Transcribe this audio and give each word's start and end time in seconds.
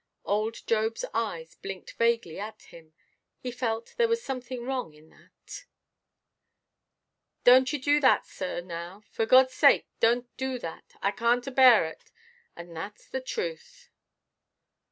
Old 0.25 0.55
Jobʼs 0.65 1.05
eyes 1.13 1.53
blinked 1.53 1.91
vaguely 1.91 2.39
at 2.39 2.63
him: 2.63 2.91
he 3.37 3.51
felt 3.51 3.93
there 3.97 4.07
was 4.07 4.19
something 4.23 4.65
wrong 4.65 4.95
in 4.95 5.09
that. 5.09 5.65
"Donʼt 7.45 7.73
ye 7.73 7.77
do 7.77 7.99
that, 7.99 8.25
sir, 8.25 8.61
now; 8.61 9.03
for 9.11 9.27
Godʼs 9.27 9.51
sake 9.51 9.85
donʼt 10.01 10.25
do 10.37 10.57
that. 10.57 10.95
I 11.03 11.11
canʼt 11.11 11.45
abear 11.45 11.85
it; 11.85 12.11
and 12.55 12.69
thatʼs 12.69 13.11
the 13.11 13.21
truth." 13.21 13.91